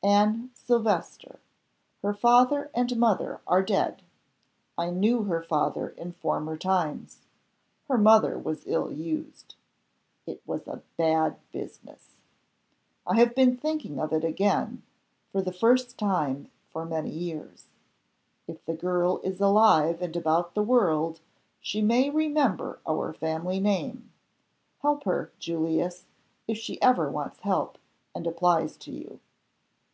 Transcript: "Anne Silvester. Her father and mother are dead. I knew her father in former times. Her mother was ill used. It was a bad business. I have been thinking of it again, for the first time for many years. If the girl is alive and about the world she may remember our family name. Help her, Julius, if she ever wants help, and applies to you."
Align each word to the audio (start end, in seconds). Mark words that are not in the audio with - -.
"Anne 0.00 0.52
Silvester. 0.54 1.40
Her 2.02 2.14
father 2.14 2.70
and 2.72 2.96
mother 2.96 3.40
are 3.48 3.64
dead. 3.64 4.00
I 4.78 4.90
knew 4.90 5.24
her 5.24 5.42
father 5.42 5.88
in 5.88 6.12
former 6.12 6.56
times. 6.56 7.22
Her 7.88 7.98
mother 7.98 8.38
was 8.38 8.62
ill 8.66 8.92
used. 8.92 9.56
It 10.24 10.40
was 10.46 10.68
a 10.68 10.82
bad 10.96 11.36
business. 11.50 12.10
I 13.08 13.16
have 13.16 13.34
been 13.34 13.56
thinking 13.56 13.98
of 13.98 14.12
it 14.12 14.22
again, 14.22 14.84
for 15.32 15.42
the 15.42 15.52
first 15.52 15.98
time 15.98 16.48
for 16.70 16.84
many 16.84 17.10
years. 17.10 17.66
If 18.46 18.64
the 18.66 18.74
girl 18.76 19.18
is 19.24 19.40
alive 19.40 20.00
and 20.00 20.14
about 20.14 20.54
the 20.54 20.62
world 20.62 21.18
she 21.60 21.82
may 21.82 22.08
remember 22.08 22.78
our 22.88 23.12
family 23.12 23.58
name. 23.58 24.12
Help 24.80 25.02
her, 25.04 25.32
Julius, 25.40 26.04
if 26.46 26.56
she 26.56 26.80
ever 26.80 27.10
wants 27.10 27.40
help, 27.40 27.78
and 28.14 28.28
applies 28.28 28.76
to 28.76 28.92
you." 28.92 29.18